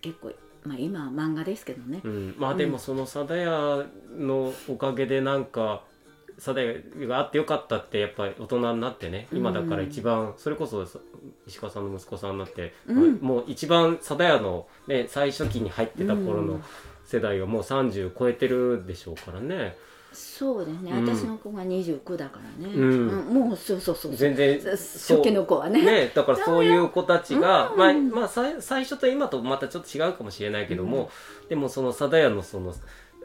[0.00, 0.32] 結構、
[0.64, 3.84] まあ、今は漫画ですけどね、うん、まあでもその貞屋
[4.18, 5.82] のおかげでなんか
[6.38, 9.28] 貞屋があってよかったってやっぱり大人になってね。
[9.32, 10.86] 今だから一番、それこそ
[11.46, 13.18] 石川さんの息子さんになって、うん。
[13.20, 16.62] もう一番貞屋の、ね、最初期に入ってた頃のうん。
[17.10, 19.76] 世代はもう30超えてるでしょうからね
[20.12, 21.08] そうですね、うん。
[21.08, 23.08] 私の子が29だからね、うん。
[23.34, 24.16] もうそうそうそうそう。
[24.16, 25.82] 全然初期の子はね。
[25.82, 27.78] ね、だからそういう子たちが、うん。
[27.78, 31.10] まあまあ、さ最初と今とまたちょっと違うかもしれないけども、
[31.48, 32.74] でもその貞屋のその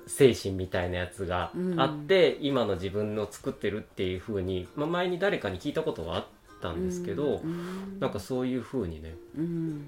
[0.07, 6.25] 精神みたいなやつがあって、今の自分の作ってるっていうふうに、まあ、前に誰かに聞いたことはあっ
[6.61, 7.99] たんですけど、うん。
[7.99, 9.15] なんかそういうふうにね。
[9.37, 9.85] うん。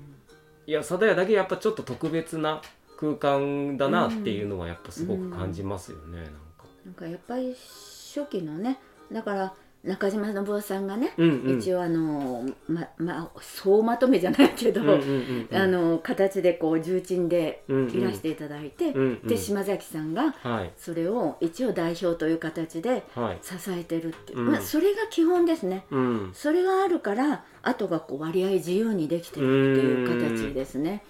[0.65, 2.61] いや貞屋だけやっぱちょっと特別な
[2.99, 6.46] 空間だなっていうのはやっぱすごく感じますよね、なんか。
[6.87, 8.79] なんかやっぱり初期のね
[9.11, 11.59] だから中島信夫さんがね、うんうん。
[11.59, 15.57] 一応あのままあ総まとめじゃないけど、うんうんうんうん。
[15.57, 19.27] あの形でこう重鎮でいらしていただいて、うんうん。
[19.27, 20.71] で島崎さんがはい。
[20.77, 23.39] それを一応代表という形ではい。
[23.41, 24.51] 支えてるっていう、うん。
[24.51, 25.85] まあ、それが基本ですね。
[25.91, 26.31] うん。
[26.33, 31.03] それがあるからあとがこう割合自由にできてるっていう形ですね。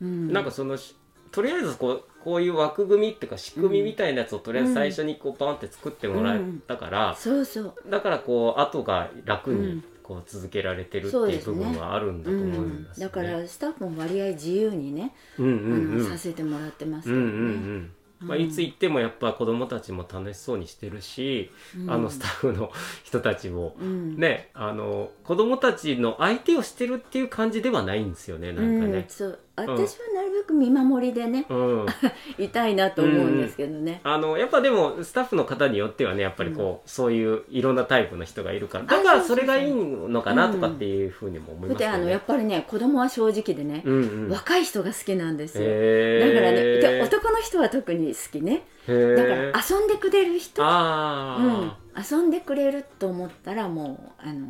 [0.00, 0.96] うん、なんかそのし
[1.32, 7.74] とりあえずこうこういう枠組みっていうか仕組みみたいなやつをとりあえず最初にこうバンって作ってもらえたから、そうそう。
[7.88, 16.10] だからこう後が楽にうんこう続けられてるっていう部分はあるんだと思いうんます、ねだからスタッフも割合自由にね、うんうんうん。
[16.10, 17.42] させてもらってますうんうけどね。
[17.42, 17.92] んうん。
[18.22, 21.52] まあ、いつ行ってもやっぱ子供たちも楽しそうにしてるし、
[21.86, 22.72] あのスタッフの
[23.04, 24.16] 人たちもうん。
[24.16, 28.98] ねあの子供たちの相手をしてるっていう感じではないんですよねなんかね。
[28.98, 31.86] うん、そう私はなるべく見守りでねうん。
[32.38, 44.28] いたいなと思うんですけどね、あのやっぱでもスタッフの方によってはねやっぱりこう、そういういろんなタイプの人がいるからだからあそれがいいのかなとかっていうふうにも思いそれであのやますよねっぱりね子供は正直でね、うんうん。
[44.30, 48.62] 若い人が好きなんですよ、だからねで男の人は特に好きね。
[48.86, 54.46] だから遊んでくれる人、あうん、遊んでくれると思ったらもうあの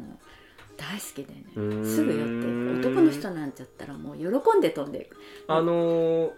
[0.80, 1.44] 大好きでね。
[1.56, 1.84] うーん。
[1.84, 5.16] すぐ寄って男の人なんて言ったらもう喜んで飛んでいく。
[5.46, 6.30] ああのー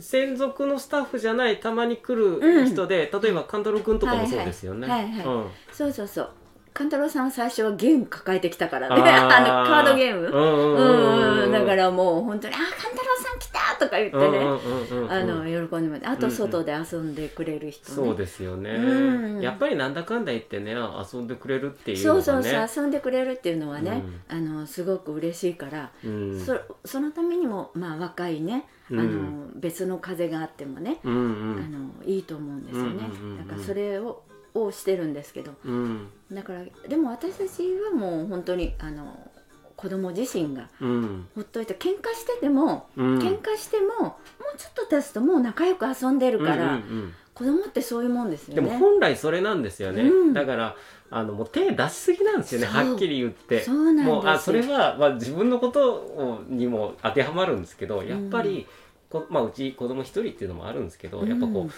[0.00, 4.88] 専属のスタッフじゃないたまに来る人で、例えば勘太郎くんとかもそうですよね。
[4.88, 5.26] はいはいはい。
[5.26, 5.50] うん。
[5.72, 6.30] そうそうそう
[6.74, 8.96] 勘太郎さんは最初はゲーム抱えてきたからね。
[9.00, 10.26] あのカードゲーム？
[10.26, 11.44] うんうんううんん。
[11.44, 19.40] うんだからもう本当に「あ勘太郎さん来た!」とか言ってね、うんうんうんうんあの喜んでもあと外で遊んでくれる人ね、そうですよね、うん。
[19.40, 26.40] やっぱりなんだかんだ言ってね遊んでくれるっていうそうそうのがねそう遊んでくれるっていうのはね、あのすごく嬉しいから、うん。
[26.40, 28.98] そそのためにもまあ若いね、うん。
[28.98, 31.20] あの別の風があってもね、うんうあ
[31.62, 33.48] んのいいと思うんですよね、うんうんうんうん。
[33.48, 35.52] だからそれををしてるんですけど。
[35.64, 36.08] うん。
[36.32, 39.30] だからでも私たちはもう本当にあの
[39.76, 41.26] 子供自身がうん。
[41.34, 43.18] ほっといて喧嘩してても、うん。
[43.18, 44.18] 喧嘩してもも
[44.54, 47.12] うちょっと経つともう仲良く遊んでるから、うんうんうん。
[47.34, 48.70] 子供ってそういうもんですよでね。
[48.70, 50.32] も本来それなんですよね、うん。
[50.32, 50.76] だから
[51.10, 52.68] あのもう手出しすぎなんですよね。
[52.68, 53.60] はっきり言って。
[53.62, 54.14] そうなんですよ。
[54.14, 58.66] もうあそれは、まあ、自分のことをにも当てはまるんですけどやっぱり、
[59.10, 61.70] こまあ、うち子供一人っていうのもあるんですけど、やっぱこう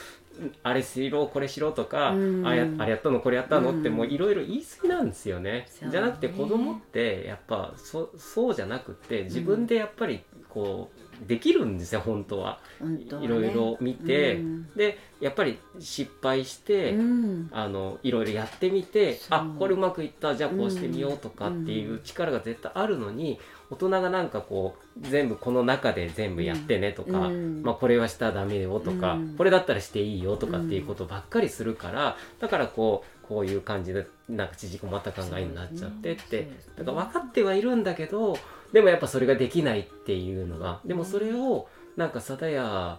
[0.62, 2.46] あれしろこれしろとか、うん。
[2.46, 3.96] あやあれやったのこれやったのってうん。
[3.96, 5.92] もういろいろ言い過ぎなんですよね、そうね。
[5.92, 12.58] じゃなくて子供ってやっぱそそうじゃなくて自分でやっぱりこうできるんですよ本当は。
[12.78, 13.26] 本当はね。
[13.26, 14.68] いろいろ見て、うん。
[14.74, 17.48] でやっぱり失敗して、うん。
[17.52, 23.38] あのいろいろやってみてあこれうまくいったじゃあこうしてみようとかっていう力が絶対あるのに
[23.70, 27.62] 大人がなんかこう全部この中で全部やってねとか、うん。
[27.62, 29.34] まあ、これはしたらダメよとか、うん。
[29.36, 36.48] これだったらしていいよとかっていうことばっかりするからだからこうこういう感じでなんか縮こまった考えになっちゃってって、
[36.78, 38.38] だから分かってはいるんだけど
[38.72, 42.98] でもやっぱそれができないっていうのがでもそれをなんか貞屋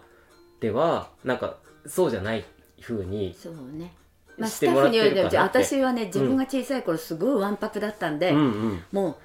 [0.60, 2.46] ではなんかそうじゃない
[2.82, 3.94] 風にそうね。
[4.38, 8.84] まあ、スタッフによるとるかなって私はね自分が小さい頃すごいわんぱくだったんで、うんうん。
[8.92, 9.16] もう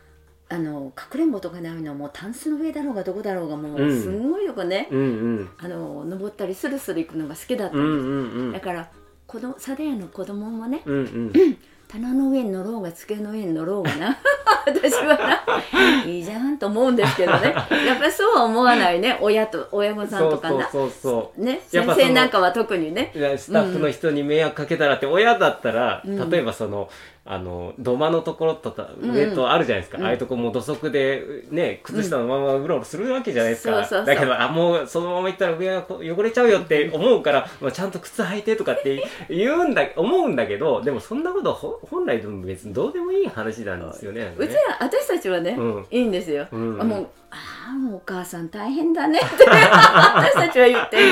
[0.49, 4.03] あのかくれんぼとかないのもうタンスの上だろうがどこだろうがもううん。
[4.03, 5.05] すんごいとこね、うんう
[5.43, 5.51] ん。
[5.59, 8.91] あの登ったりスルスル行くのが好きだったうんんです、うんうんだから
[9.27, 10.97] 子供サデヤの子供もねうん。
[11.07, 11.59] うん
[11.93, 14.19] 棚の上に乗ろうが机の上に乗ろうがな。
[14.65, 17.53] 私はないいじゃんと思うんですけどね。
[17.87, 19.19] やっぱりそうは思わないね。
[19.21, 20.67] 親と親御さんとかな。
[20.71, 23.13] そうそうそね先生なんかは特にね。
[23.37, 26.31] スタッフの人に迷惑かけたらって親だったら、うん。
[26.31, 26.89] 例えばその
[27.25, 30.05] あの土間のところと上とあるじゃないですか、うん。
[30.05, 34.07] ああいうとこも土足でね靴下のままうろうろするわけじゃないですか、そうそうそう。
[34.07, 44.35] だけどあもうそのまま行ったら上はこう汚れちゃうよって思うから、 まあ、ちゃんと靴履いてとかって言うんだ思うんだけどでもそんなことほ本来でも別にどうでもいい話なんですよね。
[44.37, 44.45] う。
[44.45, 45.87] ちは私たちはね、うん。
[45.93, 46.81] いいんですよ、うん。
[46.81, 47.37] あもうあ
[47.71, 51.03] あもうお母さん大変だねって 私たちは言ってる。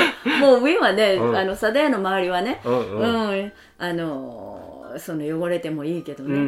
[0.41, 1.37] もう上はね、うん。
[1.37, 3.53] あの貞屋の周りはね、うんううんん。
[3.79, 6.47] あのーその汚れてもいいけどね、うんうん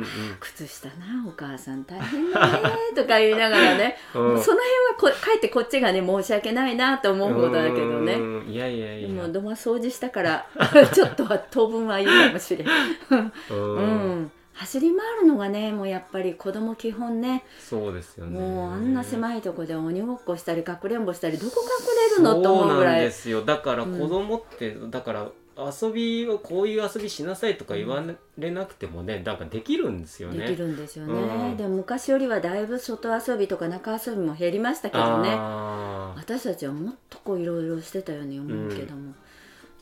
[0.00, 0.04] ん
[0.40, 0.94] 靴下な
[1.26, 4.20] お母さん大変だねとか言いながらね、 うん。
[4.20, 4.60] その辺は
[4.98, 8.14] こかえってこっちがね申し訳ないなと思うことだけどね。
[8.14, 9.22] うんいやいやいでや。
[9.22, 10.46] も土間掃除したから
[10.92, 14.20] ちょっとは当分はいいかもしれん、ううん。
[14.22, 17.44] ん、走り回るのがねもうやっぱり子供基本ね。
[17.58, 18.38] そうですよね。
[18.38, 28.02] もうあんな狭いとこで鬼ごっこしたりかくれんぼしたりどこ隠れるのと思うぐらいですよだから子供って、だから遊びをこういう遊びしなさいとか言わ
[28.38, 30.46] れなくてもねなんかできるんですよね。
[30.46, 31.56] できるんですよね、うん。
[31.56, 35.30] でも昔よりはだいぶ外遊びとか中遊びも減りましたけどね。
[35.32, 39.23] あ私たちはもっとこういろいろしてたように思うけども、ー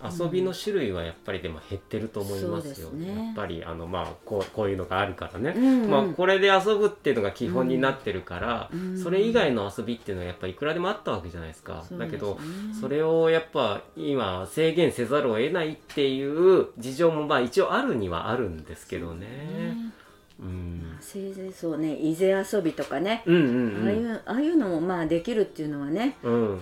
[0.03, 3.27] 遊びの種類はやっぱりでも減ってると思いますよ、そうですね。
[3.27, 5.83] やっぱりあのまあこうこういうのがあるからね、うん。
[5.83, 8.99] うんまあ、これで遊ぶっていうのが基本になってるから、うん。
[9.03, 11.99] それ以外の遊びっていうのはやっぱいくらでもあったわけじゃないですか、すね。
[11.99, 12.39] だけど
[12.81, 19.23] それをやっぱ今制限せざるを得ないっていう事情もまあ一応あるにはあるんですけどね。
[19.23, 19.93] ね。
[20.41, 23.87] うん、せいぜいそうね伊勢遊びとかね、うんうん。
[23.87, 26.17] ああいうああいうのもまあできるっていうのはね。
[26.23, 26.61] うん。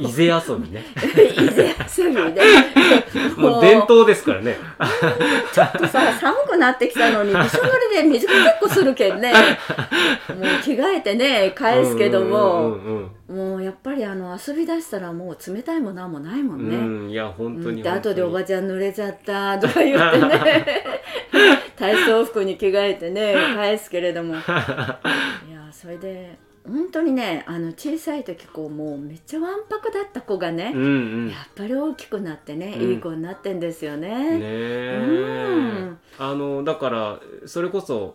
[0.00, 0.06] うん。
[0.06, 0.84] 伊勢遊びね。
[0.96, 2.42] 伊勢遊び で
[3.36, 4.56] もう伝統ですからね。
[5.52, 9.32] ちょっとさ寒くなってきたのにびしょ濡れで水かけっこするけんね
[10.28, 16.76] もう着替えてね返すけども、うんうんもうやっぱりあの遊び出したらもう冷たいもなんもないもうんんね。
[16.76, 17.04] うん。
[17.04, 20.84] うん、いや本当にうんで後でおばちちゃん濡れちゃったとか言ってね
[21.78, 24.42] 体操服に着替えてね返すけれどもいや
[25.72, 30.86] それで本当にねあの小さい時こうもうめっちゃわんぱくだった子がね、うんう
[31.26, 31.28] ん。
[31.28, 32.90] やっぱり大きくなってね、うん。
[32.92, 34.08] いい子になってんですよね。
[34.08, 35.14] ねえ、う
[35.90, 35.98] ん。
[36.18, 38.14] あのだからそれこそ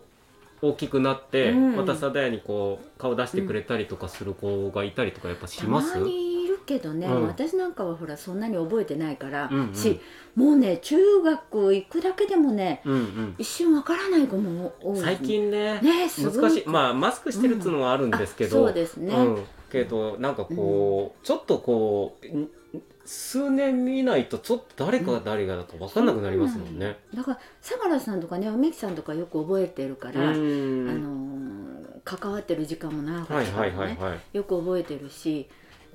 [0.62, 1.76] 大きくなって、うん。
[1.76, 6.37] またサダヤにこう顔出してくれたりとかする子がいたりとかやっぱします、たまに
[6.68, 7.26] けどね、うん。
[7.26, 9.74] 私なんかはほらそんなに覚えてないから、うんうん。
[9.74, 9.98] し
[10.34, 13.34] もうね中学行くだけでもねうんうん。
[13.38, 14.98] 一瞬わからない子も多い。
[15.00, 16.42] 最近ねねすごい。
[16.42, 16.68] 難しい。
[16.68, 22.50] まあマスクしてるっつうのはあるんですけあど、そうですね、うん、けどなんかこう、ちょっとこうん
[23.06, 26.98] 数年見ないとちょっと誰かが誰がだか分かんなくなりますもんね。
[27.14, 30.88] だから相良さんとかね梅木さんとかよく覚えてるから、うん。
[30.90, 31.58] あのー
[32.04, 34.20] 関わってる時間も長かはいったからね、はいはいはい。
[34.32, 35.46] よく覚えてるし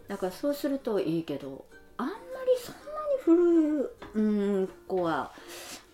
[0.07, 1.65] だからそうするといいけど
[1.97, 2.17] あんまり
[2.59, 4.21] そんなに古いう
[4.63, 5.31] ん子は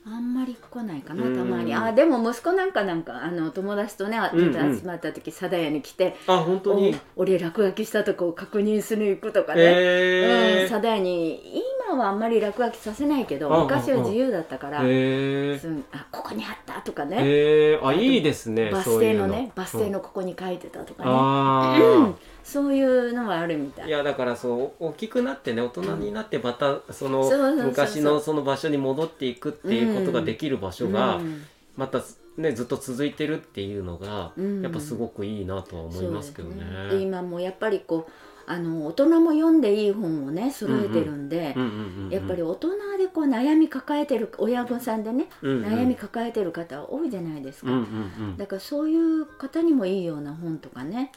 [0.05, 1.35] あんまり来ないかなうん。
[1.37, 1.75] たまに。
[1.75, 4.79] あでも息子なんかなんかあの友達とねあうんうん。
[4.79, 6.95] 集まった時貞屋に来てあ本当に。
[7.15, 18.71] 「お俺落書きしたとこを確認する行く」とかね、うん、えー、貞屋に今はあんまり落書きさせないけどあ昔は自由だったから「えー、うんあここにあった」とかね、えー、あいいですね。
[18.71, 19.91] バス停のねバス停うん。
[19.91, 22.03] のここに書いてたとかね、あうん。
[22.05, 22.13] あ。
[22.49, 23.87] そういうのはあるみたい。
[23.87, 27.29] いやだからそう大きくなってね大人になってまたその
[27.63, 31.43] 昔のその場所に戻っていくっていうことができる場所がうん。
[31.77, 32.01] また
[32.37, 34.63] ねずっと続いてるっていうのがうん。
[34.63, 36.55] やっぱすごくいいなとは思いますけどね。
[36.55, 38.11] そうですで今もやっぱりこう
[38.51, 41.69] あの大人も読んでいい本をね揃えてるんで、うんうん。
[41.69, 45.65] うんうんやっぱり大人でこう悩み抱えてる親御さんでね、うんうん。
[45.65, 48.37] 悩み抱えてる方多いじゃないですか、うんうんうん。
[48.37, 51.11] だからそういう方にもいいような本とかね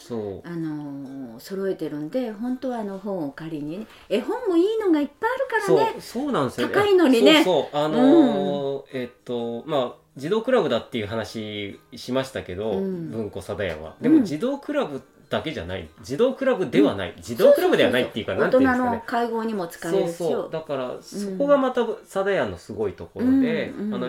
[0.45, 6.69] あの揃えてるんで本当はあの本を借りにね絵本もいいのがいっぱいあるからそうねそうなんですよ。
[6.69, 7.43] 高いのにね。
[7.43, 7.83] そうそう。
[7.83, 13.11] あのーえっとまあ児童クラブだっていう話しましたけど、うん。
[13.11, 13.97] 文庫貞屋は。
[14.03, 14.19] でうん。
[14.19, 15.01] も児童クラブ
[15.33, 15.89] だけじゃない。
[16.03, 20.15] 児童クラブではない、児童クラブではないっていうかなんていうんですか大人のね会合にも使えるし。
[20.15, 20.51] そうそう。
[20.51, 24.09] だからそこがまた貞屋のすごいところで、あの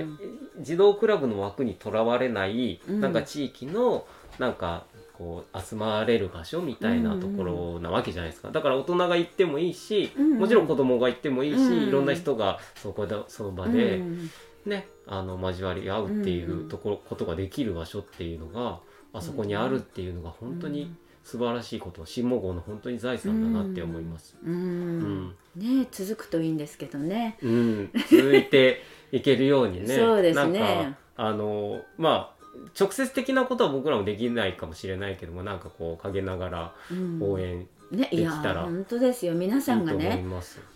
[0.60, 3.02] 児童クラブの枠にとらわれない、うん。
[3.02, 4.06] なんか地域の
[4.38, 8.52] なんかこう集まれる場所みたいなところなわけじゃないですか。
[8.52, 14.30] だから大人が行ってもいいし、もちろん子供が行ってもいいし、うんいろんな人がそこでその場で、うん。
[14.66, 18.80] ねあの交わり合うっていうところ、ことができる場所っていうのが
[19.12, 24.36] あそこにあるっていうのが本当に素晴らしいこと新毛号の本当に財産だなって思います。
[24.44, 24.54] うん。
[24.54, 25.36] うん。
[25.56, 27.38] ね続くといいんですけどね。
[27.42, 28.82] うん、続いて
[29.12, 29.88] いけるようにね。
[29.96, 30.60] そうですね。
[30.60, 32.43] なんかあのまあ
[32.80, 37.20] 直接的なことは僕らもできないかもしれないけどもなんかこう陰ながらうん。
[37.22, 39.34] 応援ねいやできたら本当ですよ。
[39.34, 40.26] 皆さんがね。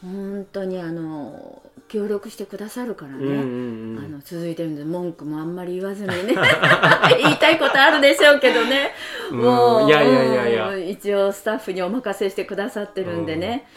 [0.02, 6.36] 本当にあの協力してくださるからね、うんうんうんあの続いてるんで文句もあんまり言わずにね。
[7.18, 8.92] 言いたいことあるでしょうけどね。
[9.32, 10.70] うんもういやいやいやいや。
[10.70, 13.68] うん一応スタッフにお任せしてくださってるんでね、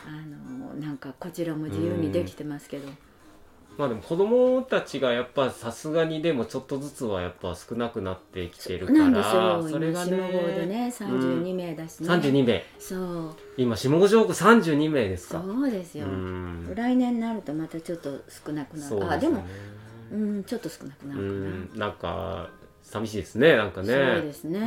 [0.00, 2.88] あのなんかこちらも自由にできてますけど、
[3.78, 12.64] まあでも子供たちがやっぱさすがにでもちょっとずつはやっぱ少なくなってきてるからそれが今下郷でねね32名だしね、32名。
[12.78, 13.34] そう。
[13.56, 15.42] 今下郷上区32名ですか。
[15.42, 16.72] そうですよ、うん。
[16.74, 19.06] 来年になるとまたちょっと少なくなる、ね。
[19.08, 19.44] あでも
[20.12, 21.78] うんちょっと少なくなうるかな、ん。
[21.78, 22.50] なんか
[22.82, 23.88] 寂しいですねなんかね。
[23.88, 24.60] そうですね、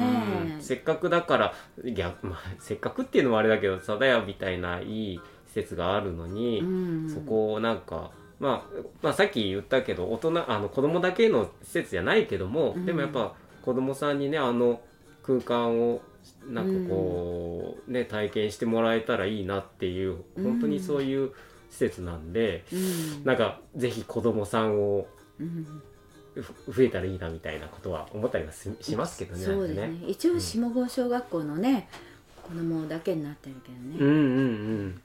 [0.55, 0.61] うん。
[0.61, 7.09] せっかくだからいや、 まあ、せっかくっていうのもあれだけど貞屋みたいないい施設があるのに、うん。
[7.09, 12.85] そこをなんか、まあ、まあさっき言ったけど大人あの子供だけの施設じゃないけども、うん。
[12.85, 14.81] でもやっぱ子供さんにねあの
[15.23, 16.01] 空間を
[16.47, 21.31] なんかこう、ね体験してもらえたらいいなっていう本当にそういう
[21.69, 23.23] 施設なんで、うん。
[23.25, 25.07] なんかぜひ子供さんを
[25.39, 25.81] うん。
[26.35, 29.43] ふ増えたらいいなみたいなことは思ったりはししますけどね。
[29.43, 29.87] そうですね。
[29.87, 31.89] なんか一応下郷小学校のね
[32.43, 35.01] 子供だけになってるけどうんうん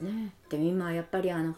[0.00, 0.08] うん。
[0.08, 0.32] ねね。
[0.48, 1.54] でも今はやっぱりあの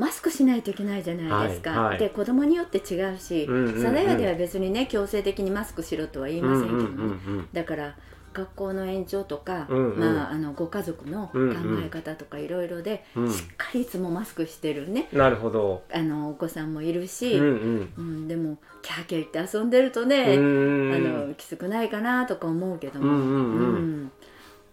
[0.00, 1.98] マスクしないといけないじゃないですか、はいはい。
[1.98, 3.82] で子供によって違うしうんうんうん。
[3.82, 7.06] 佐賀屋では別にね強制的にマスクしろとは言いませんけどね、うんうんう
[7.42, 7.96] んだから
[8.32, 9.98] 学校の延長とか、うんうん。
[9.98, 11.84] まあ、あのご家族の考うんうん。
[11.84, 13.32] え方とかいろいろで、うん。
[13.32, 15.08] しっかりいつもマスクしてるね。
[15.12, 15.82] なるほど。
[15.92, 17.92] あのお子さんもいるし、うんうん。
[17.96, 18.28] うん。
[18.28, 20.94] でもキャーキャー言って遊んでるとね、うん。
[20.94, 24.12] あのきつくないかなとか思うけども、うんうんうん。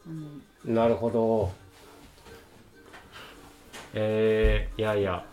[0.05, 0.41] うん。
[0.67, 0.73] うん。
[0.75, 1.51] なるほど。
[3.93, 5.23] えー、いやいや。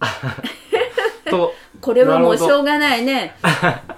[1.30, 3.34] とこれはもうしょうがないね。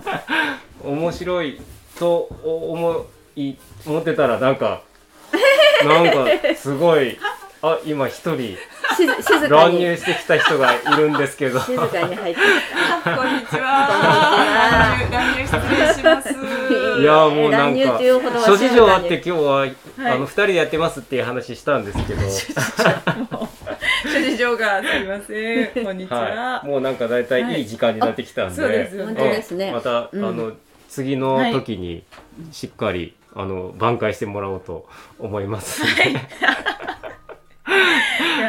[0.84, 1.60] 面白い
[1.98, 3.06] と思
[3.36, 3.54] い
[3.86, 4.82] 思ってたらなんか
[5.84, 6.26] なんか
[6.56, 7.18] すごい
[7.62, 8.56] あ今一人
[9.50, 9.80] 乱に。
[9.80, 11.60] 入してきた人がいるんですけど。
[11.60, 13.10] 静かに入ってきた。
[13.26, 14.96] にちは。
[15.10, 16.30] 乱入失礼します。
[17.00, 19.76] いやもうなん乱入かというほどは諸事情あって静今日は、はい。
[19.98, 22.20] あの二人でやってますっていう話したんですけど、
[24.02, 25.84] 諸事情がすいません。
[25.84, 26.20] こんにちは。
[26.20, 27.60] はい、もうなんかだいたい。
[27.60, 29.14] いい時間になってきたんで、そうですね。
[29.16, 29.72] 当ですね。
[29.72, 30.24] また、うん。
[30.24, 30.52] あの
[30.88, 32.04] 次の時に
[32.52, 34.88] しっかり、あの挽回してもらおうと
[35.18, 35.82] 思います。
[35.82, 35.86] い。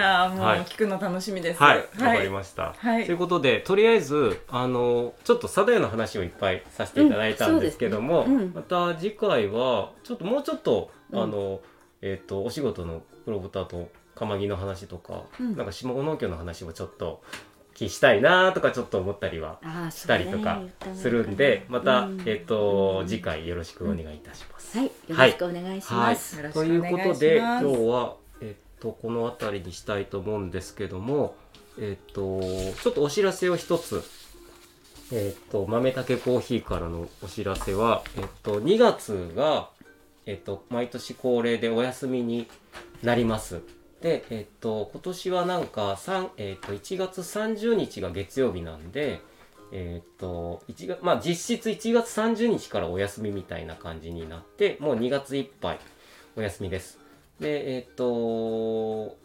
[0.02, 0.60] やーもうはい。
[0.62, 1.62] 聞くの楽しみです。
[1.62, 2.74] はい、わ、かりました。
[2.78, 3.06] はい。
[3.06, 8.44] ということで、とりあえず、あの、ちょっと佐渡屋の話をいっぱいさせていただいたんですけども、うんね。
[8.46, 8.54] うん。
[8.54, 11.22] また次回は、ちょっともうちょっと、うん。
[11.22, 11.62] あの、
[12.02, 13.90] えっ、と、お仕事の黒豚と
[14.22, 15.58] 釜木の話とか、うん。
[15.58, 17.24] なんか下農協の話もちょっと
[17.74, 19.60] 聞きしたいなとかちょっと思ったりは
[19.90, 20.62] したりとか
[20.94, 24.78] するんで、また、えっ、と、次回回よろしくお願いいたします。
[24.78, 24.88] はい。
[24.88, 31.36] よろしくお願いします、よろしくということで今日は、えっと、この辺りにしたいと思うんですけども、
[31.80, 34.04] えっと、ちょっとお知らせを一つ、
[35.12, 39.70] えっと、豆たけコーヒーからのお知らせは、えっと、2月が、
[40.28, 42.48] えっと、毎年恒例でお休みに
[43.02, 43.62] なります。
[44.02, 45.98] で、えっと、今年はなんか、
[46.38, 49.22] えっと、1月30日が月曜日なんで、
[49.72, 55.80] えっと、1月、まあ実質1月30日からお休みみたいな感じになって、もう2月いっぱい
[56.36, 57.00] お休みです。
[57.40, 59.16] で、えっと、コ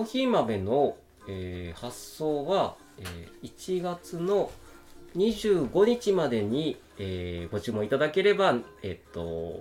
[0.00, 0.96] ーヒー豆の、
[1.28, 4.50] えー発送は、えー1月の
[5.14, 9.60] 25日までに、えーご注文いただければ、えっと、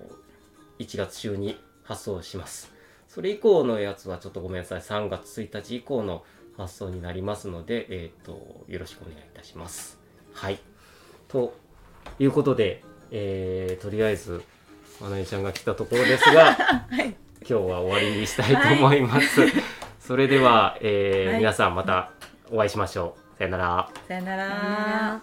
[0.80, 2.75] 1月中に発送します。
[3.16, 4.82] それ以降のやつはちょっとごめんなさい。
[4.82, 6.26] 3月1日以降の
[6.58, 9.98] 発送になりますので、えっと、よろしくお願いいたします。
[10.34, 10.60] はい。
[11.30, 11.56] と
[12.20, 14.44] いうことで、えーとりあえず、
[15.00, 16.58] まなみちゃんが来たところですが、
[17.00, 19.44] 今日は終わりにしたいと思います。
[20.02, 22.12] それでは、えーはい皆さんまた
[22.52, 23.38] お会いしましょう。
[23.38, 23.90] さよなら。
[24.10, 25.22] さよなら。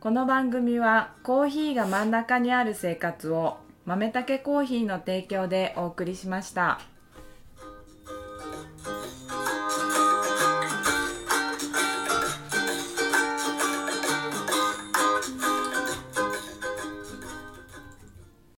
[0.00, 6.80] この番組はコーヒーが真ん中にある生活を豆たけコーヒーの提供でお送りしました。